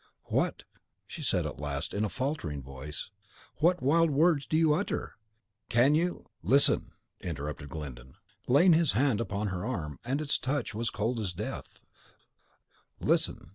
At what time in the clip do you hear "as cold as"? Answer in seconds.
10.87-11.33